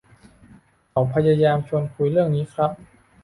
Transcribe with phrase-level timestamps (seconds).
[0.89, 2.71] เขาพยายามชวนคุยเรื่องนี้ครับ